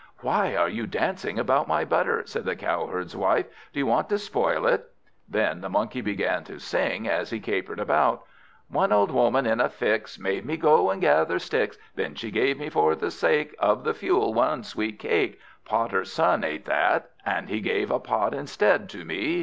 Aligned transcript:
"Why 0.21 0.55
are 0.55 0.67
you 0.67 0.87
dancing 0.87 1.37
about 1.37 1.67
my 1.67 1.85
butter?" 1.85 2.23
said 2.25 2.43
the 2.43 2.55
Cowherd's 2.55 3.15
wife. 3.15 3.45
"Do 3.71 3.79
you 3.79 3.85
want 3.85 4.09
to 4.09 4.17
spoil 4.17 4.65
it?" 4.65 4.89
Then 5.29 5.61
the 5.61 5.69
Monkey 5.69 6.01
began 6.01 6.43
to 6.45 6.57
sing, 6.57 7.07
as 7.07 7.29
he 7.29 7.39
capered 7.39 7.79
about 7.79 8.23
"One 8.67 8.91
old 8.91 9.11
Woman, 9.11 9.45
in 9.45 9.61
a 9.61 9.69
fix, 9.69 10.17
Made 10.17 10.43
me 10.43 10.57
go 10.57 10.89
and 10.89 11.01
gather 11.01 11.37
sticks; 11.37 11.77
Then 11.93 12.15
she 12.15 12.31
gave 12.31 12.57
me, 12.57 12.67
for 12.67 12.95
the 12.95 13.11
sake 13.11 13.53
Of 13.59 13.83
the 13.83 13.93
fuel, 13.93 14.33
one 14.33 14.63
sweet 14.63 14.97
cake. 14.97 15.39
Potter's 15.65 16.11
son 16.11 16.43
ate 16.43 16.65
that, 16.65 17.11
and 17.23 17.47
he 17.47 17.61
Gave 17.61 17.91
a 17.91 17.99
pot 17.99 18.33
instead 18.33 18.89
to 18.89 19.05
me. 19.05 19.39